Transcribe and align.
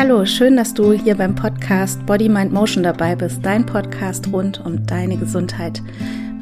Hallo, 0.00 0.24
schön, 0.24 0.56
dass 0.56 0.72
du 0.72 0.94
hier 0.94 1.14
beim 1.14 1.34
Podcast 1.34 2.06
Body 2.06 2.30
Mind 2.30 2.54
Motion 2.54 2.82
dabei 2.82 3.14
bist, 3.14 3.40
dein 3.44 3.66
Podcast 3.66 4.32
rund 4.32 4.64
um 4.64 4.86
deine 4.86 5.18
Gesundheit. 5.18 5.82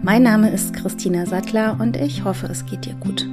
Mein 0.00 0.22
Name 0.22 0.52
ist 0.52 0.72
Christina 0.74 1.26
Sattler 1.26 1.76
und 1.80 1.96
ich 1.96 2.22
hoffe, 2.22 2.46
es 2.46 2.64
geht 2.66 2.84
dir 2.84 2.94
gut. 3.00 3.26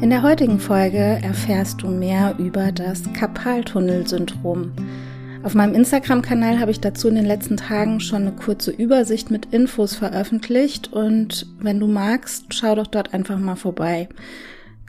In 0.00 0.08
der 0.08 0.22
heutigen 0.22 0.58
Folge 0.58 1.20
erfährst 1.22 1.82
du 1.82 1.88
mehr 1.88 2.34
über 2.38 2.72
das 2.72 3.02
Karpaltunnelsyndrom. 3.12 4.72
Auf 5.42 5.52
meinem 5.52 5.74
Instagram-Kanal 5.74 6.58
habe 6.58 6.70
ich 6.70 6.80
dazu 6.80 7.06
in 7.08 7.16
den 7.16 7.26
letzten 7.26 7.58
Tagen 7.58 8.00
schon 8.00 8.22
eine 8.22 8.32
kurze 8.32 8.70
Übersicht 8.70 9.30
mit 9.30 9.52
Infos 9.52 9.94
veröffentlicht 9.94 10.94
und 10.94 11.46
wenn 11.60 11.78
du 11.78 11.88
magst, 11.88 12.54
schau 12.54 12.74
doch 12.74 12.86
dort 12.86 13.12
einfach 13.12 13.38
mal 13.38 13.56
vorbei. 13.56 14.08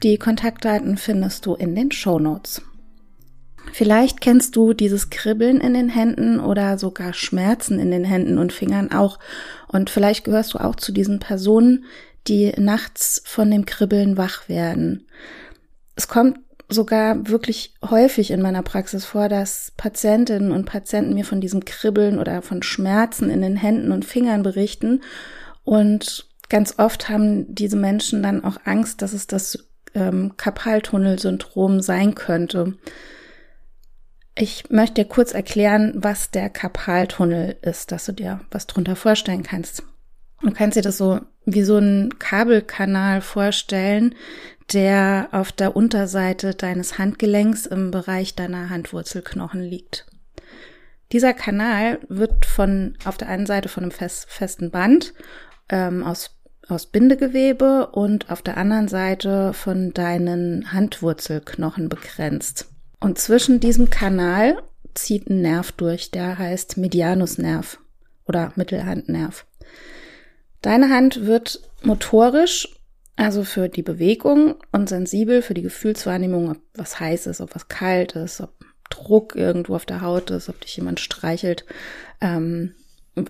Die 0.02 0.16
Kontaktdaten 0.16 0.96
findest 0.96 1.44
du 1.44 1.54
in 1.54 1.74
den 1.74 1.92
Show 1.92 2.18
Notes. 2.18 2.62
Vielleicht 3.72 4.20
kennst 4.20 4.56
du 4.56 4.72
dieses 4.72 5.10
Kribbeln 5.10 5.60
in 5.60 5.74
den 5.74 5.88
Händen 5.88 6.40
oder 6.40 6.78
sogar 6.78 7.12
Schmerzen 7.12 7.78
in 7.78 7.90
den 7.90 8.04
Händen 8.04 8.38
und 8.38 8.52
Fingern 8.52 8.92
auch. 8.92 9.18
Und 9.68 9.90
vielleicht 9.90 10.24
gehörst 10.24 10.54
du 10.54 10.58
auch 10.58 10.76
zu 10.76 10.92
diesen 10.92 11.18
Personen, 11.18 11.84
die 12.26 12.52
nachts 12.56 13.22
von 13.24 13.50
dem 13.50 13.66
Kribbeln 13.66 14.16
wach 14.16 14.48
werden. 14.48 15.06
Es 15.96 16.08
kommt 16.08 16.38
sogar 16.68 17.28
wirklich 17.28 17.74
häufig 17.88 18.30
in 18.30 18.42
meiner 18.42 18.62
Praxis 18.62 19.04
vor, 19.04 19.28
dass 19.28 19.72
Patientinnen 19.76 20.52
und 20.52 20.66
Patienten 20.66 21.14
mir 21.14 21.24
von 21.24 21.40
diesem 21.40 21.64
Kribbeln 21.64 22.18
oder 22.18 22.42
von 22.42 22.62
Schmerzen 22.62 23.30
in 23.30 23.40
den 23.40 23.56
Händen 23.56 23.90
und 23.90 24.04
Fingern 24.04 24.42
berichten. 24.42 25.02
Und 25.64 26.26
ganz 26.48 26.74
oft 26.78 27.08
haben 27.08 27.54
diese 27.54 27.76
Menschen 27.76 28.22
dann 28.22 28.44
auch 28.44 28.58
Angst, 28.64 29.00
dass 29.00 29.14
es 29.14 29.26
das 29.26 29.70
ähm, 29.94 30.34
Karpaltunnelsyndrom 30.36 31.80
sein 31.80 32.14
könnte. 32.14 32.74
Ich 34.40 34.70
möchte 34.70 35.02
dir 35.02 35.08
kurz 35.08 35.34
erklären, 35.34 35.94
was 35.96 36.30
der 36.30 36.48
Karpaltunnel 36.48 37.56
ist, 37.60 37.90
dass 37.90 38.04
du 38.04 38.12
dir 38.12 38.40
was 38.52 38.68
drunter 38.68 38.94
vorstellen 38.94 39.42
kannst. 39.42 39.82
Du 40.42 40.52
kannst 40.52 40.76
dir 40.76 40.82
das 40.82 40.96
so 40.96 41.20
wie 41.44 41.64
so 41.64 41.78
ein 41.78 42.20
Kabelkanal 42.20 43.20
vorstellen, 43.20 44.14
der 44.72 45.28
auf 45.32 45.50
der 45.50 45.74
Unterseite 45.74 46.54
deines 46.54 46.98
Handgelenks 46.98 47.66
im 47.66 47.90
Bereich 47.90 48.36
deiner 48.36 48.70
Handwurzelknochen 48.70 49.60
liegt. 49.60 50.06
Dieser 51.10 51.34
Kanal 51.34 51.98
wird 52.08 52.46
von 52.46 52.96
auf 53.04 53.16
der 53.16 53.28
einen 53.28 53.46
Seite 53.46 53.68
von 53.68 53.82
einem 53.82 53.90
fest, 53.90 54.26
festen 54.28 54.70
Band 54.70 55.14
ähm, 55.68 56.04
aus, 56.04 56.38
aus 56.68 56.86
Bindegewebe 56.86 57.88
und 57.88 58.30
auf 58.30 58.42
der 58.42 58.56
anderen 58.56 58.86
Seite 58.86 59.52
von 59.52 59.92
deinen 59.94 60.72
Handwurzelknochen 60.72 61.88
begrenzt. 61.88 62.68
Und 63.00 63.18
zwischen 63.18 63.60
diesem 63.60 63.90
Kanal 63.90 64.62
zieht 64.94 65.30
ein 65.30 65.40
Nerv 65.40 65.72
durch, 65.72 66.10
der 66.10 66.38
heißt 66.38 66.76
Medianusnerv 66.76 67.78
oder 68.26 68.52
Mittelhandnerv. 68.56 69.46
Deine 70.62 70.90
Hand 70.90 71.26
wird 71.26 71.60
motorisch, 71.82 72.68
also 73.16 73.44
für 73.44 73.68
die 73.68 73.82
Bewegung 73.82 74.56
und 74.72 74.88
sensibel 74.88 75.42
für 75.42 75.54
die 75.54 75.62
Gefühlswahrnehmung, 75.62 76.50
ob 76.50 76.58
was 76.74 76.98
heiß 77.00 77.26
ist, 77.26 77.40
ob 77.40 77.54
was 77.54 77.68
kalt 77.68 78.12
ist, 78.16 78.40
ob 78.40 78.52
Druck 78.90 79.36
irgendwo 79.36 79.74
auf 79.74 79.86
der 79.86 80.02
Haut 80.02 80.30
ist, 80.30 80.48
ob 80.48 80.60
dich 80.60 80.76
jemand 80.76 81.00
streichelt. 81.00 81.64
Ähm, 82.20 82.74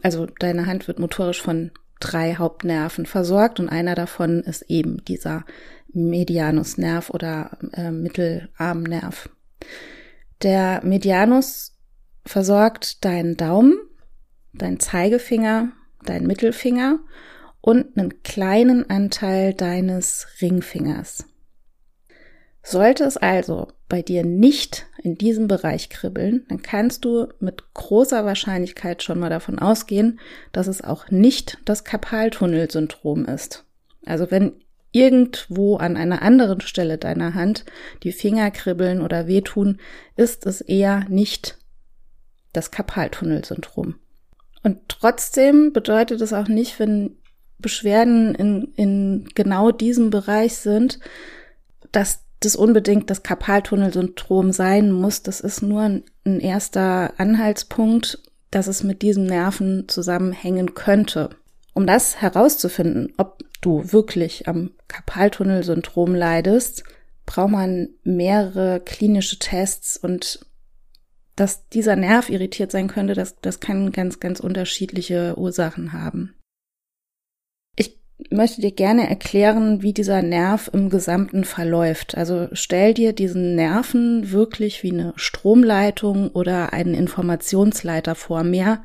also 0.02 0.26
deine 0.26 0.66
Hand 0.66 0.88
wird 0.88 0.98
motorisch 0.98 1.42
von 1.42 1.70
drei 2.00 2.36
Hauptnerven 2.36 3.06
versorgt 3.06 3.60
und 3.60 3.68
einer 3.68 3.94
davon 3.94 4.42
ist 4.42 4.62
eben 4.62 5.04
dieser 5.04 5.44
Medianusnerv 5.92 7.10
oder 7.10 7.58
äh, 7.72 7.90
Mittelarmnerv. 7.90 9.30
Der 10.42 10.80
Medianus 10.84 11.76
versorgt 12.24 13.04
deinen 13.04 13.36
Daumen, 13.36 13.78
deinen 14.52 14.80
Zeigefinger, 14.80 15.72
deinen 16.04 16.26
Mittelfinger 16.26 17.00
und 17.60 17.96
einen 17.96 18.22
kleinen 18.22 18.88
Anteil 18.88 19.54
deines 19.54 20.26
Ringfingers. 20.40 21.24
Sollte 22.62 23.04
es 23.04 23.16
also 23.16 23.68
bei 23.88 24.02
dir 24.02 24.24
nicht 24.24 24.86
in 25.02 25.16
diesem 25.16 25.48
Bereich 25.48 25.88
kribbeln, 25.88 26.44
dann 26.48 26.60
kannst 26.60 27.04
du 27.04 27.28
mit 27.40 27.72
großer 27.72 28.26
Wahrscheinlichkeit 28.26 29.02
schon 29.02 29.18
mal 29.18 29.30
davon 29.30 29.58
ausgehen, 29.58 30.20
dass 30.52 30.66
es 30.66 30.84
auch 30.84 31.10
nicht 31.10 31.58
das 31.64 31.84
Karpaltunnelsyndrom 31.84 33.24
ist. 33.24 33.64
Also 34.04 34.30
wenn 34.30 34.60
irgendwo 34.92 35.76
an 35.76 35.96
einer 35.96 36.22
anderen 36.22 36.60
Stelle 36.60 36.98
deiner 36.98 37.34
Hand 37.34 37.64
die 38.02 38.12
Finger 38.12 38.50
kribbeln 38.50 39.02
oder 39.02 39.26
wehtun, 39.26 39.78
ist 40.16 40.46
es 40.46 40.60
eher 40.60 41.04
nicht 41.08 41.58
das 42.52 42.70
Karpaltunnelsyndrom. 42.70 43.96
Und 44.62 44.78
trotzdem 44.88 45.72
bedeutet 45.72 46.20
es 46.20 46.32
auch 46.32 46.48
nicht, 46.48 46.78
wenn 46.78 47.16
Beschwerden 47.58 48.34
in, 48.34 48.72
in 48.76 49.28
genau 49.34 49.70
diesem 49.72 50.10
Bereich 50.10 50.56
sind, 50.56 50.98
dass 51.92 52.20
das 52.40 52.54
unbedingt 52.54 53.10
das 53.10 53.22
Karpaltunnelsyndrom 53.22 54.52
sein 54.52 54.92
muss. 54.92 55.22
Das 55.22 55.40
ist 55.40 55.62
nur 55.62 55.82
ein, 55.82 56.04
ein 56.24 56.40
erster 56.40 57.14
Anhaltspunkt, 57.18 58.22
dass 58.50 58.68
es 58.68 58.84
mit 58.84 59.02
diesen 59.02 59.26
Nerven 59.26 59.88
zusammenhängen 59.88 60.74
könnte. 60.74 61.30
Um 61.74 61.86
das 61.86 62.20
herauszufinden, 62.20 63.12
ob 63.18 63.42
du 63.60 63.92
wirklich 63.92 64.48
am 64.48 64.70
Karpaltunnelsyndrom 64.88 66.14
leidest, 66.14 66.84
braucht 67.26 67.50
man 67.50 67.90
mehrere 68.04 68.80
klinische 68.80 69.38
Tests 69.38 69.96
und 69.96 70.40
dass 71.36 71.68
dieser 71.68 71.94
Nerv 71.94 72.30
irritiert 72.30 72.72
sein 72.72 72.88
könnte, 72.88 73.14
das, 73.14 73.36
das 73.40 73.60
kann 73.60 73.92
ganz, 73.92 74.18
ganz 74.18 74.40
unterschiedliche 74.40 75.38
Ursachen 75.38 75.92
haben. 75.92 76.34
Ich 77.76 77.96
möchte 78.30 78.60
dir 78.60 78.72
gerne 78.72 79.08
erklären, 79.08 79.82
wie 79.82 79.92
dieser 79.92 80.20
Nerv 80.22 80.68
im 80.72 80.90
Gesamten 80.90 81.44
verläuft. 81.44 82.16
Also 82.16 82.48
stell 82.52 82.92
dir 82.92 83.12
diesen 83.12 83.54
Nerven 83.54 84.32
wirklich 84.32 84.82
wie 84.82 84.90
eine 84.90 85.12
Stromleitung 85.14 86.30
oder 86.30 86.72
einen 86.72 86.94
Informationsleiter 86.94 88.16
vor. 88.16 88.42
Mehr 88.42 88.82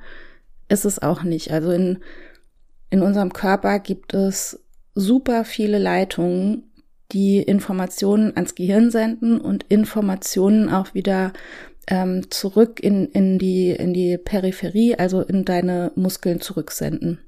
ist 0.70 0.86
es 0.86 1.02
auch 1.02 1.24
nicht. 1.24 1.52
Also 1.52 1.72
in 1.72 2.04
in 2.94 3.02
unserem 3.02 3.34
Körper 3.34 3.80
gibt 3.80 4.14
es 4.14 4.64
super 4.96 5.46
viele 5.46 5.80
Leitungen, 5.80 6.72
die 7.12 7.38
Informationen 7.38 8.36
ans 8.36 8.56
Gehirn 8.56 8.92
senden 8.92 9.40
und 9.40 9.64
Informationen 9.70 10.70
auch 10.70 10.94
wieder 10.94 11.34
ähm, 11.88 12.32
zurück 12.32 12.80
in, 12.80 13.08
in, 13.08 13.38
die, 13.40 13.72
in 13.72 13.94
die 13.94 14.18
Peripherie, 14.18 14.96
also 14.96 15.22
in 15.22 15.46
deine 15.46 15.92
Muskeln 15.96 16.42
zurücksenden. 16.42 17.20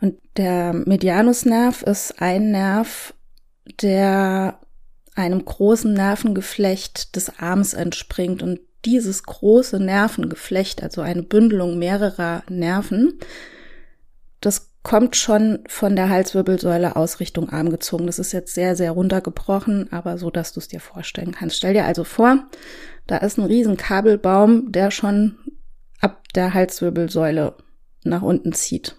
Und 0.00 0.16
der 0.36 0.72
Medianusnerv 0.72 1.82
ist 1.82 2.20
ein 2.20 2.50
Nerv, 2.50 3.14
der 3.80 4.58
einem 5.14 5.44
großen 5.44 5.92
Nervengeflecht 5.92 7.14
des 7.14 7.38
Arms 7.38 7.74
entspringt. 7.74 8.42
Und 8.42 8.60
dieses 8.84 9.22
große 9.22 9.80
Nervengeflecht, 9.80 10.82
also 10.82 11.00
eine 11.00 11.22
Bündelung 11.22 11.78
mehrerer 11.78 12.42
Nerven, 12.48 13.18
das 14.40 14.73
kommt 14.84 15.16
schon 15.16 15.60
von 15.66 15.96
der 15.96 16.10
Halswirbelsäule 16.10 16.94
aus 16.94 17.18
Richtung 17.18 17.48
Arm 17.48 17.70
gezogen. 17.70 18.06
Das 18.06 18.18
ist 18.18 18.32
jetzt 18.32 18.54
sehr, 18.54 18.76
sehr 18.76 18.92
runtergebrochen, 18.92 19.90
aber 19.90 20.18
so, 20.18 20.30
dass 20.30 20.52
du 20.52 20.60
es 20.60 20.68
dir 20.68 20.78
vorstellen 20.78 21.32
kannst. 21.32 21.56
Stell 21.56 21.72
dir 21.72 21.86
also 21.86 22.04
vor, 22.04 22.44
da 23.06 23.16
ist 23.16 23.38
ein 23.38 23.46
riesen 23.46 23.78
Kabelbaum, 23.78 24.70
der 24.70 24.90
schon 24.90 25.36
ab 26.00 26.22
der 26.34 26.52
Halswirbelsäule 26.52 27.54
nach 28.04 28.20
unten 28.20 28.52
zieht. 28.52 28.94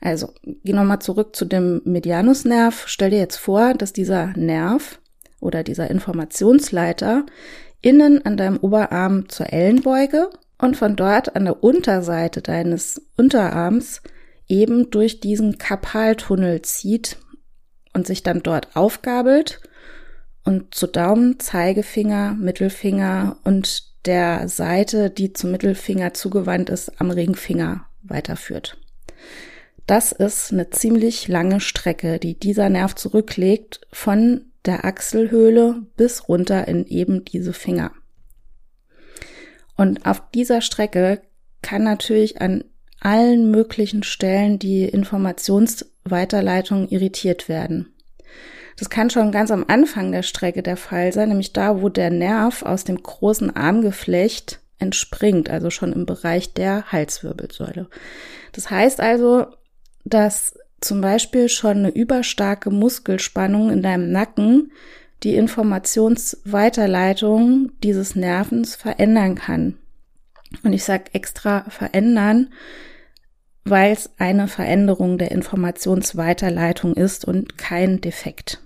Also, 0.00 0.32
geh 0.44 0.72
nochmal 0.72 1.00
zurück 1.00 1.34
zu 1.34 1.46
dem 1.46 1.82
Medianusnerv. 1.84 2.84
Stell 2.86 3.10
dir 3.10 3.18
jetzt 3.18 3.38
vor, 3.38 3.74
dass 3.74 3.92
dieser 3.92 4.28
Nerv 4.36 5.00
oder 5.40 5.64
dieser 5.64 5.90
Informationsleiter 5.90 7.26
innen 7.80 8.24
an 8.24 8.36
deinem 8.36 8.58
Oberarm 8.58 9.28
zur 9.28 9.52
Ellenbeuge 9.52 10.30
und 10.58 10.76
von 10.76 10.94
dort 10.94 11.34
an 11.34 11.44
der 11.44 11.64
Unterseite 11.64 12.40
deines 12.40 13.02
Unterarms 13.16 14.00
eben 14.48 14.90
durch 14.90 15.20
diesen 15.20 15.58
Karpaltunnel 15.58 16.62
zieht 16.62 17.18
und 17.92 18.06
sich 18.06 18.22
dann 18.22 18.42
dort 18.42 18.76
aufgabelt 18.76 19.60
und 20.44 20.74
zu 20.74 20.86
Daumen, 20.86 21.38
Zeigefinger, 21.40 22.34
Mittelfinger 22.34 23.38
und 23.44 23.94
der 24.06 24.48
Seite, 24.48 25.10
die 25.10 25.32
zum 25.32 25.50
Mittelfinger 25.50 26.12
zugewandt 26.12 26.68
ist, 26.68 27.00
am 27.00 27.10
Ringfinger 27.10 27.86
weiterführt. 28.02 28.76
Das 29.86 30.12
ist 30.12 30.52
eine 30.52 30.70
ziemlich 30.70 31.28
lange 31.28 31.60
Strecke, 31.60 32.18
die 32.18 32.38
dieser 32.38 32.68
Nerv 32.68 32.94
zurücklegt 32.94 33.80
von 33.92 34.46
der 34.64 34.84
Achselhöhle 34.84 35.86
bis 35.96 36.28
runter 36.28 36.66
in 36.68 36.86
eben 36.86 37.24
diese 37.24 37.52
Finger. 37.52 37.92
Und 39.76 40.06
auf 40.06 40.22
dieser 40.32 40.60
Strecke 40.60 41.22
kann 41.60 41.82
natürlich 41.82 42.40
an 42.40 42.64
allen 43.00 43.50
möglichen 43.50 44.02
Stellen 44.02 44.58
die 44.58 44.84
Informationsweiterleitung 44.84 46.88
irritiert 46.88 47.48
werden. 47.48 47.94
Das 48.76 48.90
kann 48.90 49.10
schon 49.10 49.30
ganz 49.30 49.50
am 49.50 49.64
Anfang 49.68 50.12
der 50.12 50.22
Strecke 50.22 50.62
der 50.62 50.76
Fall 50.76 51.12
sein, 51.12 51.28
nämlich 51.28 51.52
da, 51.52 51.80
wo 51.80 51.88
der 51.88 52.10
Nerv 52.10 52.62
aus 52.62 52.84
dem 52.84 53.02
großen 53.02 53.54
Armgeflecht 53.54 54.60
entspringt, 54.78 55.48
also 55.48 55.70
schon 55.70 55.92
im 55.92 56.06
Bereich 56.06 56.54
der 56.54 56.90
Halswirbelsäule. 56.90 57.88
Das 58.52 58.70
heißt 58.70 59.00
also, 59.00 59.46
dass 60.04 60.58
zum 60.80 61.00
Beispiel 61.00 61.48
schon 61.48 61.78
eine 61.78 61.90
überstarke 61.90 62.70
Muskelspannung 62.70 63.70
in 63.70 63.82
deinem 63.82 64.10
Nacken 64.10 64.72
die 65.22 65.36
Informationsweiterleitung 65.36 67.70
dieses 67.82 68.16
Nervens 68.16 68.76
verändern 68.76 69.36
kann. 69.36 69.78
Und 70.62 70.72
ich 70.72 70.84
sage 70.84 71.04
extra 71.12 71.68
verändern, 71.68 72.52
weil 73.64 73.92
es 73.92 74.10
eine 74.18 74.48
Veränderung 74.48 75.18
der 75.18 75.32
Informationsweiterleitung 75.32 76.94
ist 76.94 77.24
und 77.24 77.56
kein 77.56 78.00
Defekt. 78.00 78.60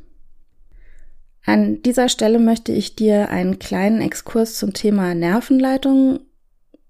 An 1.45 1.83
dieser 1.83 2.09
Stelle 2.09 2.39
möchte 2.39 2.73
ich 2.73 2.97
dir 2.97 3.31
einen 3.31 3.59
kleinen 3.59 4.03
Exkurs 4.03 4.59
zum 4.59 4.75
Thema 4.75 5.15
Nervenleitung 5.15 6.21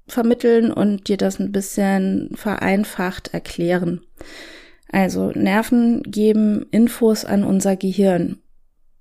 vermitteln 0.09 0.73
und 0.73 1.09
dir 1.09 1.17
das 1.17 1.39
ein 1.39 1.53
bisschen 1.53 2.31
vereinfacht 2.35 3.35
erklären. 3.35 4.01
Also 4.91 5.31
Nerven 5.33 6.03
geben 6.03 6.67
Infos 6.71 7.25
an 7.25 7.45
unser 7.45 7.77
Gehirn. 7.77 8.39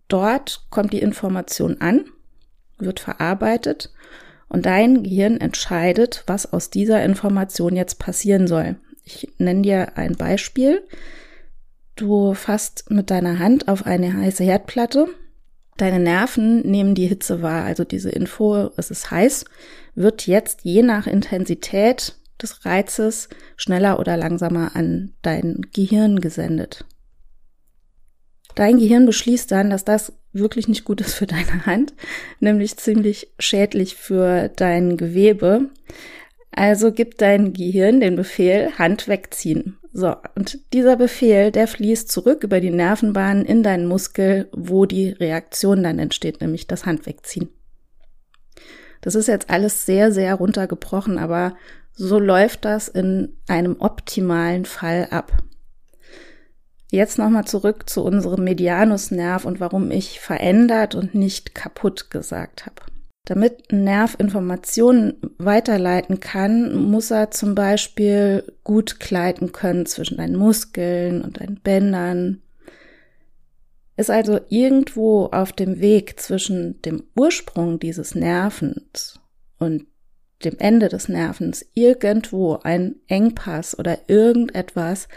Dort 0.09 0.67
kommt 0.69 0.93
die 0.93 1.01
Information 1.01 1.79
an, 1.79 2.05
wird 2.77 2.99
verarbeitet 2.99 3.91
und 4.49 4.65
dein 4.65 5.03
Gehirn 5.03 5.39
entscheidet, 5.39 6.23
was 6.27 6.51
aus 6.51 6.69
dieser 6.69 7.03
Information 7.03 7.75
jetzt 7.75 7.99
passieren 7.99 8.47
soll. 8.47 8.77
Ich 9.03 9.29
nenne 9.37 9.61
dir 9.61 9.97
ein 9.97 10.15
Beispiel. 10.15 10.83
Du 11.95 12.33
fasst 12.33 12.89
mit 12.89 13.09
deiner 13.09 13.39
Hand 13.39 13.67
auf 13.67 13.85
eine 13.85 14.13
heiße 14.13 14.43
Herdplatte. 14.43 15.07
Deine 15.77 15.99
Nerven 15.99 16.61
nehmen 16.61 16.95
die 16.95 17.07
Hitze 17.07 17.41
wahr, 17.41 17.63
also 17.63 17.83
diese 17.83 18.09
Info, 18.09 18.71
es 18.77 18.89
ist 18.89 19.11
heiß, 19.11 19.45
wird 19.95 20.25
jetzt 20.25 20.61
je 20.63 20.81
nach 20.81 21.07
Intensität 21.07 22.15
des 22.41 22.65
Reizes 22.65 23.29
schneller 23.55 23.99
oder 23.99 24.17
langsamer 24.17 24.75
an 24.75 25.13
dein 25.21 25.61
Gehirn 25.73 26.19
gesendet. 26.19 26.85
Dein 28.55 28.77
Gehirn 28.77 29.05
beschließt 29.05 29.51
dann, 29.51 29.69
dass 29.69 29.85
das 29.85 30.13
wirklich 30.37 30.67
nicht 30.67 30.85
gut 30.85 31.01
ist 31.01 31.13
für 31.13 31.27
deine 31.27 31.65
Hand, 31.65 31.93
nämlich 32.39 32.77
ziemlich 32.77 33.31
schädlich 33.39 33.95
für 33.95 34.49
dein 34.49 34.97
Gewebe. 34.97 35.69
Also 36.51 36.91
gibt 36.91 37.21
dein 37.21 37.53
Gehirn 37.53 37.99
den 37.99 38.15
Befehl, 38.15 38.71
Hand 38.77 39.07
wegziehen. 39.07 39.77
So, 39.93 40.15
und 40.35 40.59
dieser 40.73 40.95
Befehl, 40.95 41.51
der 41.51 41.67
fließt 41.67 42.11
zurück 42.11 42.43
über 42.43 42.59
die 42.59 42.71
Nervenbahn 42.71 43.45
in 43.45 43.63
deinen 43.63 43.87
Muskel, 43.87 44.49
wo 44.51 44.85
die 44.85 45.09
Reaktion 45.09 45.83
dann 45.83 45.99
entsteht, 45.99 46.41
nämlich 46.41 46.67
das 46.67 46.85
Hand 46.85 47.05
wegziehen. 47.05 47.49
Das 49.01 49.15
ist 49.15 49.27
jetzt 49.27 49.49
alles 49.49 49.85
sehr, 49.85 50.11
sehr 50.11 50.35
runtergebrochen, 50.35 51.17
aber 51.17 51.55
so 51.93 52.19
läuft 52.19 52.65
das 52.65 52.87
in 52.87 53.37
einem 53.47 53.77
optimalen 53.79 54.65
Fall 54.65 55.07
ab. 55.09 55.31
Jetzt 56.89 57.17
nochmal 57.17 57.45
zurück 57.45 57.89
zu 57.89 58.03
unserem 58.03 58.43
Medianusnerv 58.43 59.45
und 59.45 59.59
warum 59.59 59.91
ich 59.91 60.19
verändert 60.19 60.95
und 60.95 61.15
nicht 61.15 61.53
kaputt 61.53 62.09
gesagt 62.09 62.65
habe. 62.65 62.81
Damit 63.25 63.73
ein 63.73 63.83
Nerv 63.83 64.15
Informationen 64.19 65.15
weiterleiten 65.37 66.21
kann, 66.21 66.73
muss 66.73 67.11
er 67.11 67.29
zum 67.31 67.55
Beispiel 67.55 68.53
gut 68.63 69.01
gleiten 69.01 69.51
können 69.51 69.85
zwischen 69.85 70.15
deinen 70.15 70.37
Muskeln 70.37 71.21
und 71.21 71.41
deinen 71.41 71.59
Bändern. 71.59 72.41
Ist 73.97 74.09
also 74.09 74.39
irgendwo 74.47 75.25
auf 75.25 75.51
dem 75.51 75.81
Weg 75.81 76.21
zwischen 76.21 76.81
dem 76.83 77.03
Ursprung 77.17 77.79
dieses 77.79 78.15
Nervens 78.15 79.19
und 79.59 79.87
dem 80.45 80.57
Ende 80.59 80.87
des 80.87 81.09
Nervens 81.09 81.65
irgendwo 81.73 82.59
ein 82.63 82.95
Engpass 83.07 83.77
oder 83.77 83.97
irgendetwas, 84.07 85.09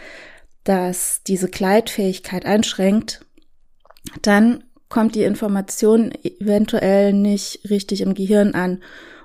das 0.63 1.21
diese 1.25 1.49
Gleitfähigkeit 1.49 2.45
einschränkt, 2.45 3.25
dann 4.21 4.63
kommt 4.89 5.15
die 5.15 5.23
Information 5.23 6.11
eventuell 6.23 7.13
nicht 7.13 7.69
richtig 7.69 8.01
im 8.01 8.13
Gehirn 8.13 8.53
an. 8.53 8.83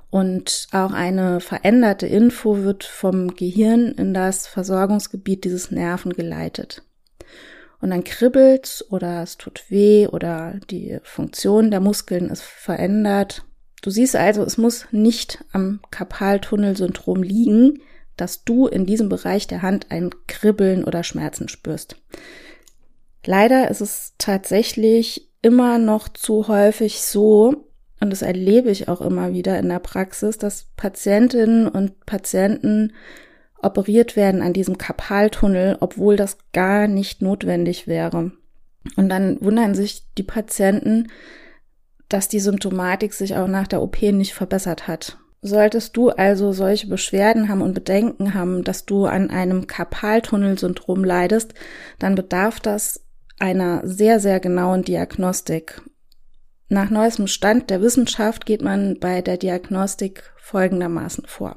Und 0.08 0.68
auch 0.70 0.92
eine 0.92 1.40
veränderte 1.40 2.06
Info 2.06 2.62
wird 2.62 2.84
vom 2.84 3.34
Gehirn 3.34 3.88
in 3.92 4.14
das 4.14 4.46
Versorgungsgebiet 4.46 5.44
dieses 5.44 5.70
Nerven 5.70 6.12
geleitet. 6.12 6.82
Und 7.80 7.90
dann 7.90 8.04
kribbelt 8.04 8.86
oder 8.88 9.22
es 9.22 9.36
tut 9.36 9.64
weh 9.68 10.06
oder 10.06 10.58
die 10.70 10.98
Funktion 11.02 11.70
der 11.70 11.80
Muskeln 11.80 12.30
ist 12.30 12.42
verändert. 12.42 13.44
Du 13.82 13.90
siehst 13.90 14.16
also, 14.16 14.42
es 14.42 14.56
muss 14.56 14.86
nicht 14.92 15.44
am 15.52 15.80
Karpaltunnelsyndrom 15.90 17.22
liegen, 17.22 17.82
dass 18.16 18.44
du 18.44 18.66
in 18.66 18.86
diesem 18.86 19.08
Bereich 19.08 19.46
der 19.46 19.62
Hand 19.62 19.90
ein 19.90 20.10
Kribbeln 20.26 20.84
oder 20.84 21.02
Schmerzen 21.02 21.48
spürst. 21.48 21.96
Leider 23.24 23.70
ist 23.70 23.80
es 23.80 24.14
tatsächlich 24.18 25.28
immer 25.42 25.78
noch 25.78 26.08
zu 26.08 26.48
häufig 26.48 27.00
so, 27.00 27.66
und 28.00 28.10
das 28.10 28.22
erlebe 28.22 28.70
ich 28.70 28.88
auch 28.88 29.00
immer 29.00 29.32
wieder 29.32 29.58
in 29.58 29.68
der 29.68 29.78
Praxis, 29.78 30.38
dass 30.38 30.66
Patientinnen 30.76 31.66
und 31.66 32.04
Patienten 32.04 32.92
operiert 33.62 34.16
werden 34.16 34.42
an 34.42 34.52
diesem 34.52 34.78
Karpaltunnel, 34.78 35.78
obwohl 35.80 36.16
das 36.16 36.38
gar 36.52 36.88
nicht 36.88 37.22
notwendig 37.22 37.86
wäre. 37.86 38.32
Und 38.96 39.08
dann 39.08 39.40
wundern 39.40 39.74
sich 39.74 40.04
die 40.16 40.22
Patienten, 40.22 41.08
dass 42.08 42.28
die 42.28 42.40
Symptomatik 42.40 43.12
sich 43.14 43.34
auch 43.36 43.48
nach 43.48 43.66
der 43.66 43.82
OP 43.82 44.00
nicht 44.02 44.34
verbessert 44.34 44.86
hat. 44.86 45.18
Solltest 45.42 45.96
du 45.96 46.10
also 46.10 46.52
solche 46.52 46.88
Beschwerden 46.88 47.48
haben 47.48 47.62
und 47.62 47.74
Bedenken 47.74 48.34
haben, 48.34 48.64
dass 48.64 48.84
du 48.84 49.06
an 49.06 49.30
einem 49.30 49.66
Karpaltunnelsyndrom 49.66 51.04
leidest, 51.04 51.54
dann 51.98 52.14
bedarf 52.14 52.58
das 52.58 53.04
einer 53.38 53.86
sehr, 53.86 54.18
sehr 54.18 54.40
genauen 54.40 54.82
Diagnostik. 54.82 55.82
Nach 56.68 56.90
neuestem 56.90 57.28
Stand 57.28 57.70
der 57.70 57.80
Wissenschaft 57.80 58.44
geht 58.44 58.62
man 58.62 58.98
bei 58.98 59.22
der 59.22 59.36
Diagnostik 59.36 60.32
folgendermaßen 60.38 61.24
vor. 61.26 61.54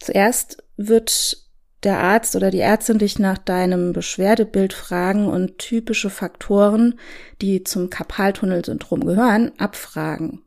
Zuerst 0.00 0.64
wird 0.76 1.48
der 1.84 1.98
Arzt 1.98 2.34
oder 2.34 2.50
die 2.50 2.60
Ärztin 2.60 2.98
dich 2.98 3.18
nach 3.18 3.38
deinem 3.38 3.92
Beschwerdebild 3.92 4.72
fragen 4.72 5.26
und 5.26 5.58
typische 5.58 6.10
Faktoren, 6.10 6.98
die 7.40 7.62
zum 7.62 7.88
Karpaltunnelsyndrom 7.88 9.04
gehören, 9.04 9.52
abfragen. 9.58 10.42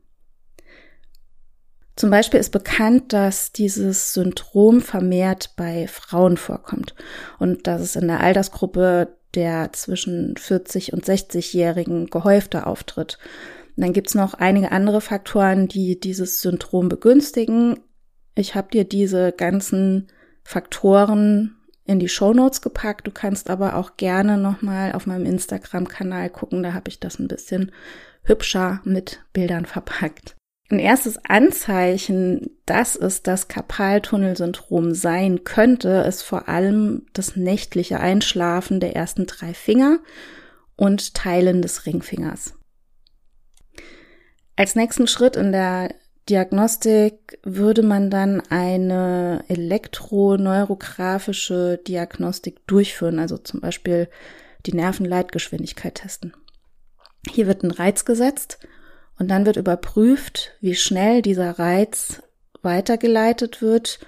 Zum 2.02 2.10
Beispiel 2.10 2.40
ist 2.40 2.50
bekannt, 2.50 3.14
dass 3.14 3.52
dieses 3.52 4.16
Syndrom 4.16 4.82
vermehrt 4.82 5.52
bei 5.56 5.88
Frauen 5.88 6.36
vorkommt 6.36 6.96
und 7.38 7.68
dass 7.68 7.80
es 7.80 7.96
in 7.96 8.08
der 8.08 8.22
Altersgruppe 8.22 9.20
der 9.36 9.72
zwischen 9.74 10.36
40 10.36 10.94
und 10.94 11.06
60-Jährigen 11.06 12.08
gehäufter 12.08 12.66
auftritt. 12.66 13.20
Und 13.78 13.84
dann 13.84 13.94
gibt's 13.94 14.16
noch 14.16 14.34
einige 14.34 14.72
andere 14.72 15.00
Faktoren, 15.00 15.68
die 15.68 16.00
dieses 16.00 16.42
Syndrom 16.42 16.90
begünstigen. 16.90 17.80
Ich 18.34 18.56
habe 18.56 18.70
dir 18.72 18.84
diese 18.84 19.32
ganzen 19.32 20.08
Faktoren 20.44 21.56
in 21.86 22.00
die 22.00 22.10
Show 22.10 22.34
Notes 22.34 22.64
gepackt. 22.64 23.06
Du 23.06 23.12
kannst 23.12 23.48
aber 23.48 23.76
auch 23.76 23.96
gerne 23.98 24.40
nochmal 24.40 24.94
auf 24.94 25.06
meinem 25.06 25.28
Instagram-Kanal 25.28 26.32
gucken. 26.32 26.64
Da 26.64 26.74
habe 26.74 26.90
ich 26.90 27.00
das 27.00 27.20
ein 27.20 27.28
bisschen 27.28 27.72
hübscher 28.24 28.82
mit 28.86 29.20
Bildern 29.34 29.68
verpackt. 29.68 30.36
Ein 30.72 30.80
erstes 30.80 31.20
Anzeichen, 31.26 32.50
dass 32.66 32.96
es 32.96 33.22
das 33.24 33.50
Karpaltunnelsyndrom 33.50 34.94
sein 34.94 35.44
könnte, 35.44 36.06
ist 36.08 36.22
vor 36.22 36.48
allem 36.48 37.08
das 37.12 37.36
nächtliche 37.36 38.00
Einschlafen 38.00 38.80
der 38.80 38.96
ersten 38.96 39.26
drei 39.26 39.54
Finger 39.54 40.00
und 40.78 41.14
Teilen 41.14 41.62
des 41.62 41.86
Ringfingers. 41.86 42.54
Als 44.56 44.76
nächsten 44.76 45.08
Schritt 45.08 45.36
in 45.36 45.52
der 45.52 45.94
Diagnostik 46.30 47.38
würde 47.44 47.84
man 47.84 48.10
dann 48.10 48.40
eine 48.50 49.44
elektroneurografische 49.50 51.82
Diagnostik 51.86 52.66
durchführen, 52.66 53.20
also 53.20 53.38
zum 53.38 53.60
Beispiel 53.60 54.08
die 54.66 54.74
Nervenleitgeschwindigkeit 54.74 55.96
testen. 55.96 56.32
Hier 57.30 57.48
wird 57.48 57.64
ein 57.64 57.72
Reiz 57.72 58.06
gesetzt 58.06 58.58
und 59.22 59.28
dann 59.28 59.46
wird 59.46 59.56
überprüft, 59.56 60.54
wie 60.62 60.74
schnell 60.74 61.22
dieser 61.22 61.60
Reiz 61.60 62.24
weitergeleitet 62.64 63.62
wird 63.62 64.00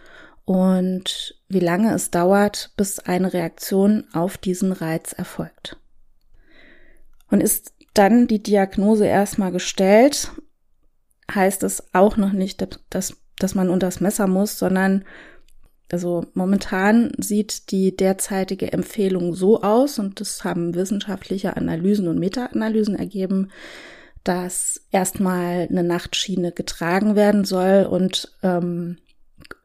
und 0.43 1.35
wie 1.47 1.59
lange 1.59 1.93
es 1.93 2.09
dauert, 2.09 2.71
bis 2.77 2.97
eine 2.97 3.31
Reaktion 3.31 4.05
auf 4.13 4.39
diesen 4.39 4.71
Reiz 4.71 5.13
erfolgt. 5.13 5.77
Und 7.29 7.41
ist 7.41 7.73
dann 7.93 8.25
die 8.25 8.41
Diagnose 8.41 9.05
erstmal 9.05 9.51
gestellt, 9.51 10.31
heißt 11.31 11.61
es 11.61 11.93
auch 11.93 12.17
noch 12.17 12.31
nicht, 12.31 12.67
dass, 12.89 13.15
dass 13.37 13.53
man 13.53 13.69
unter 13.69 13.85
das 13.85 14.01
Messer 14.01 14.25
muss, 14.25 14.57
sondern 14.57 15.05
Also 15.91 16.25
momentan 16.33 17.11
sieht 17.19 17.69
die 17.69 17.95
derzeitige 17.95 18.73
Empfehlung 18.73 19.35
so 19.35 19.61
aus, 19.61 19.99
und 19.99 20.19
das 20.19 20.43
haben 20.43 20.73
wissenschaftliche 20.73 21.55
Analysen 21.55 22.07
und 22.07 22.17
Meta-Analysen 22.17 22.95
ergeben, 22.95 23.51
dass 24.23 24.85
erstmal 24.91 25.67
eine 25.69 25.83
Nachtschiene 25.83 26.51
getragen 26.51 27.15
werden 27.15 27.43
soll 27.43 27.87
und 27.89 28.37
ähm, 28.41 28.97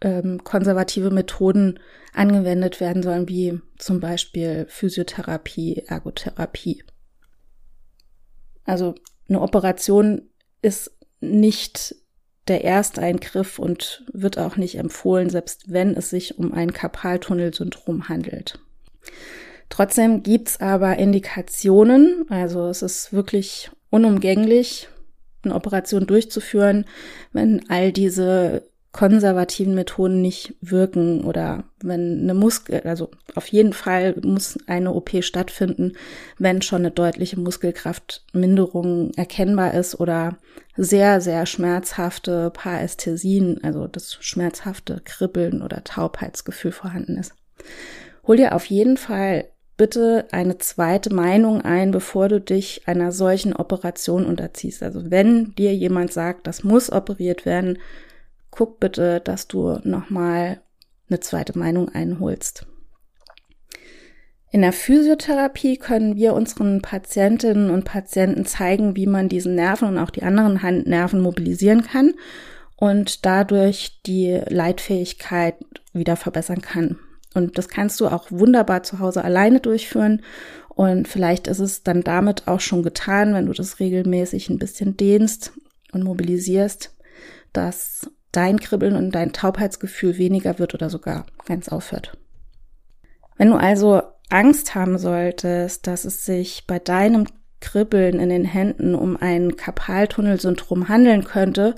ähm, 0.01 0.43
konservative 0.43 1.11
Methoden 1.11 1.79
angewendet 2.13 2.81
werden 2.81 3.03
sollen, 3.03 3.29
wie 3.29 3.61
zum 3.79 4.01
Beispiel 4.01 4.67
Physiotherapie, 4.69 5.85
Ergotherapie. 5.87 6.83
Also 8.65 8.95
eine 9.29 9.41
Operation 9.41 10.23
ist 10.63 10.91
nicht 11.21 11.95
der 12.49 12.65
Ersteingriff 12.65 13.59
und 13.59 14.05
wird 14.13 14.39
auch 14.39 14.57
nicht 14.57 14.77
empfohlen, 14.77 15.31
selbst 15.31 15.71
wenn 15.71 15.95
es 15.95 16.11
sich 16.11 16.39
um 16.39 16.53
ein 16.53 16.73
Karpaltunnelsyndrom 16.73 18.09
handelt. 18.09 18.59
Trotzdem 19.69 20.23
gibt's 20.23 20.61
aber 20.61 20.97
Indikationen, 20.97 22.25
also 22.31 22.69
es 22.69 22.83
ist 22.83 23.13
wirklich 23.13 23.71
unumgänglich, 23.91 24.89
eine 25.43 25.55
Operation 25.55 26.07
durchzuführen, 26.07 26.85
wenn 27.33 27.69
all 27.69 27.93
diese 27.93 28.63
konservativen 28.93 29.75
Methoden 29.75 30.23
nicht 30.23 30.55
wirken 30.61 31.25
oder 31.25 31.65
wenn 31.83 32.23
eine 32.23 32.35
Muskel, 32.35 32.81
also 32.85 33.11
auf 33.35 33.47
jeden 33.49 33.73
Fall 33.73 34.17
muss 34.23 34.59
eine 34.67 34.95
OP 34.95 35.23
stattfinden, 35.23 35.93
wenn 36.39 36.63
schon 36.63 36.81
eine 36.81 36.91
deutliche 36.91 37.39
Muskelkraftminderung 37.39 39.13
erkennbar 39.15 39.75
ist 39.75 40.01
oder 40.01 40.39
sehr, 40.77 41.21
sehr 41.21 41.45
schmerzhafte 41.45 42.51
Parästhesien, 42.51 43.63
also 43.63 43.87
das 43.87 44.15
schmerzhafte 44.21 45.01
Kribbeln 45.05 45.63
oder 45.63 45.85
Taubheitsgefühl 45.85 46.73
vorhanden 46.73 47.19
ist. 47.19 47.35
Hol 48.27 48.37
dir 48.37 48.55
auf 48.55 48.65
jeden 48.67 48.97
Fall 48.97 49.45
bitte 49.79 50.27
eine 50.33 50.59
zweite 50.59 51.15
Meinung 51.15 51.63
ein, 51.63 51.93
bevor 51.93 52.29
du 52.29 52.41
dich 52.41 52.83
einer 52.87 53.13
solchen 53.13 53.55
Operation 53.55 54.27
unterziehst. 54.27 54.83
Also 54.83 55.11
wenn 55.11 55.55
dir 55.55 55.75
jemand 55.75 56.13
sagt, 56.13 56.47
das 56.47 56.65
muss 56.65 56.93
operiert 56.93 57.47
werden, 57.47 57.79
guck 58.51 58.81
bitte, 58.81 59.21
dass 59.21 59.49
du 59.49 59.79
nochmal 59.85 60.61
eine 61.09 61.21
zweite 61.21 61.59
Meinung 61.59 61.89
einholst. 61.89 62.67
In 64.51 64.63
der 64.63 64.73
Physiotherapie 64.73 65.77
können 65.77 66.17
wir 66.17 66.35
unseren 66.35 66.83
Patientinnen 66.83 67.71
und 67.71 67.85
Patienten 67.85 68.47
zeigen, 68.47 68.97
wie 68.97 69.07
man 69.07 69.29
diesen 69.29 69.55
Nerven 69.55 69.89
und 69.89 69.99
auch 69.99 70.11
die 70.11 70.23
anderen 70.23 70.63
Handnerven 70.63 71.21
mobilisieren 71.21 71.83
kann 71.83 72.15
und 72.77 73.27
dadurch 73.27 74.01
die 74.07 74.41
Leitfähigkeit 74.49 75.57
wieder 75.93 76.17
verbessern 76.17 76.63
kann. 76.63 76.99
Und 77.35 77.59
das 77.59 77.69
kannst 77.69 78.01
du 78.01 78.09
auch 78.09 78.31
wunderbar 78.31 78.83
zu 78.83 78.99
Hause 78.99 79.23
alleine 79.23 79.61
durchführen. 79.61 80.23
Und 80.69 81.09
vielleicht 81.09 81.47
ist 81.49 81.59
es 81.59 81.83
dann 81.83 82.03
damit 82.03 82.49
auch 82.49 82.61
schon 82.61 82.83
getan, 82.83 83.35
wenn 83.35 83.47
du 83.47 83.53
das 83.53 83.81
regelmäßig 83.81 84.49
ein 84.49 84.59
bisschen 84.59 84.97
dehnst 84.97 85.53
und 85.93 86.05
mobilisierst, 86.05 86.95
dass 87.53 88.11
dein 88.33 88.61
Kribbeln 88.61 88.97
und 88.97 89.13
dein 89.13 89.33
Taubheitsgefühl 89.33 90.19
weniger 90.19 90.59
wird 90.59 90.75
oder 90.75 90.91
sogar 90.91 91.27
ganz 91.47 91.69
aufhört. 91.69 92.17
Wenn 93.37 93.49
du 93.49 93.57
also 93.57 94.03
Angst 94.29 94.75
haben 94.75 94.99
solltest, 94.99 95.87
dass 95.87 96.05
es 96.05 96.25
sich 96.25 96.67
bei 96.67 96.79
deinem 96.79 97.27
Kribbeln 97.61 98.21
in 98.21 98.29
den 98.29 98.45
Händen 98.45 98.95
um 98.95 99.17
ein 99.17 99.57
Karpaltunnelsyndrom 99.57 100.89
handeln 100.89 101.25
könnte, 101.25 101.75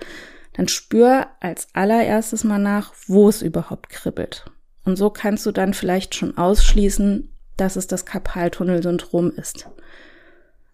dann 0.54 0.68
spür 0.68 1.28
als 1.40 1.68
allererstes 1.72 2.44
mal 2.44 2.58
nach, 2.58 2.92
wo 3.06 3.28
es 3.28 3.40
überhaupt 3.40 3.88
kribbelt. 3.88 4.44
Und 4.90 4.96
so 4.96 5.10
kannst 5.10 5.46
du 5.46 5.52
dann 5.52 5.72
vielleicht 5.72 6.16
schon 6.16 6.36
ausschließen, 6.36 7.32
dass 7.56 7.76
es 7.76 7.86
das 7.86 8.04
Karpaltunnelsyndrom 8.04 9.30
ist. 9.36 9.66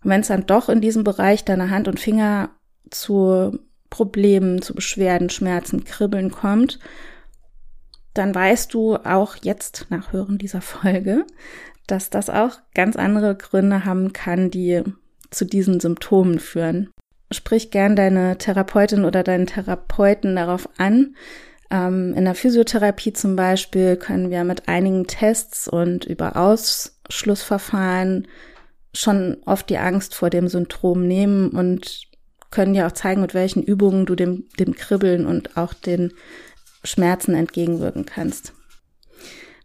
Und 0.02 0.11
wenn 0.11 0.23
es 0.23 0.28
dann 0.28 0.46
doch 0.46 0.68
in 0.68 0.80
diesem 0.80 1.04
Bereich 1.04 1.44
deiner 1.44 1.68
Hand 1.68 1.87
und 1.87 2.00
Finger 2.00 2.50
zu 2.90 3.58
Problemen, 3.90 4.62
zu 4.62 4.75
Beschwerden, 4.75 5.28
Schmerzen, 5.28 5.85
Kribbeln 5.85 6.30
kommt, 6.30 6.78
dann 8.14 8.35
weißt 8.35 8.73
du 8.73 8.96
auch 8.96 9.37
jetzt 9.42 9.87
nach 9.90 10.12
Hören 10.12 10.38
dieser 10.38 10.62
Folge, 10.62 11.26
dass 11.87 12.08
das 12.08 12.30
auch 12.30 12.58
ganz 12.75 12.96
andere 12.96 13.37
Gründe 13.37 13.85
haben 13.85 14.14
kann, 14.14 14.50
die 14.50 14.82
zu 15.30 15.44
diesen 15.44 15.80
Symptomen 15.80 16.38
führen. 16.38 16.90
Sprich 17.32 17.70
gern 17.70 17.96
deine 17.96 18.38
Therapeutin 18.38 19.04
oder 19.04 19.23
deinen 19.23 19.46
Therapeuten 19.46 20.37
darauf 20.37 20.68
an. 20.78 21.16
Ähm, 21.70 22.14
in 22.14 22.25
der 22.25 22.35
Physiotherapie 22.35 23.12
zum 23.12 23.37
Beispiel 23.37 23.96
können 23.96 24.30
wir 24.30 24.44
mit 24.44 24.68
einigen 24.68 25.06
Tests 25.06 25.68
und 25.68 26.04
über 26.04 26.37
Ausschlussverfahren 26.37 28.28
schon 28.94 29.38
oft 29.44 29.68
die 29.68 29.78
Angst 29.78 30.14
vor 30.14 30.30
dem 30.30 30.49
Symptom 30.49 31.06
nehmen 31.06 31.50
und 31.50 32.06
können 32.50 32.75
ja 32.75 32.87
auch 32.87 32.92
zeigen, 32.92 33.20
mit 33.20 33.35
welchen 33.35 33.62
Übungen 33.62 34.06
du 34.06 34.14
dem, 34.14 34.44
dem 34.58 34.75
Kribbeln 34.75 35.26
und 35.26 35.56
auch 35.56 35.75
den 35.75 36.12
Schmerzen 36.85 37.35
entgegenwirken 37.35 38.06
kannst. 38.06 38.54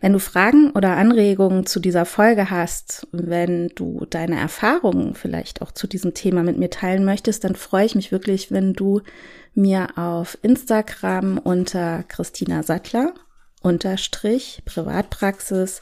Wenn 0.01 0.13
du 0.13 0.19
Fragen 0.19 0.71
oder 0.71 0.97
Anregungen 0.97 1.67
zu 1.67 1.79
dieser 1.79 2.05
Folge 2.05 2.49
hast, 2.49 3.07
wenn 3.11 3.69
du 3.75 4.07
deine 4.09 4.39
Erfahrungen 4.39 5.13
vielleicht 5.13 5.61
auch 5.61 5.71
zu 5.71 5.85
diesem 5.85 6.15
Thema 6.15 6.41
mit 6.41 6.57
mir 6.57 6.71
teilen 6.71 7.05
möchtest, 7.05 7.43
dann 7.43 7.53
freue 7.53 7.85
ich 7.85 7.93
mich 7.93 8.11
wirklich, 8.11 8.51
wenn 8.51 8.73
du 8.73 9.01
mir 9.53 9.99
auf 9.99 10.39
Instagram 10.41 11.37
unter 11.37 12.01
Christina 12.07 12.63
Sattler 12.63 13.13
unterstrich 13.61 14.63
Privatpraxis 14.65 15.81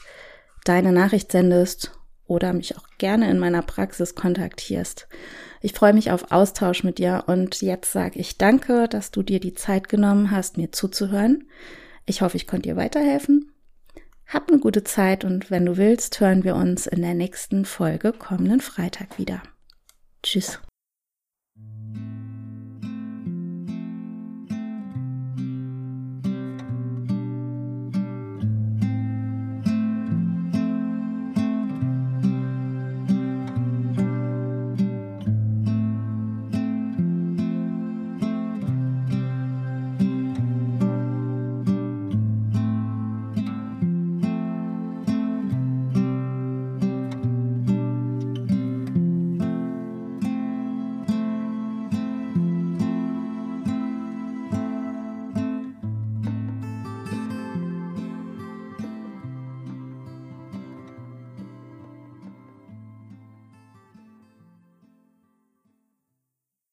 deine 0.66 0.92
Nachricht 0.92 1.32
sendest 1.32 1.92
oder 2.26 2.52
mich 2.52 2.76
auch 2.76 2.84
gerne 2.98 3.30
in 3.30 3.38
meiner 3.38 3.62
Praxis 3.62 4.14
kontaktierst. 4.14 5.08
Ich 5.62 5.72
freue 5.72 5.94
mich 5.94 6.10
auf 6.10 6.30
Austausch 6.30 6.84
mit 6.84 6.98
dir 6.98 7.24
und 7.26 7.62
jetzt 7.62 7.92
sage 7.92 8.18
ich 8.18 8.36
danke, 8.36 8.86
dass 8.86 9.12
du 9.12 9.22
dir 9.22 9.40
die 9.40 9.54
Zeit 9.54 9.88
genommen 9.88 10.30
hast, 10.30 10.58
mir 10.58 10.72
zuzuhören. 10.72 11.48
Ich 12.04 12.20
hoffe, 12.20 12.36
ich 12.36 12.46
konnte 12.46 12.68
dir 12.68 12.76
weiterhelfen. 12.76 13.50
Hab 14.32 14.48
eine 14.48 14.60
gute 14.60 14.84
Zeit 14.84 15.24
und 15.24 15.50
wenn 15.50 15.66
du 15.66 15.76
willst, 15.76 16.20
hören 16.20 16.44
wir 16.44 16.54
uns 16.54 16.86
in 16.86 17.02
der 17.02 17.14
nächsten 17.14 17.64
Folge 17.64 18.12
kommenden 18.12 18.60
Freitag 18.60 19.18
wieder. 19.18 19.42
Tschüss. 20.22 20.60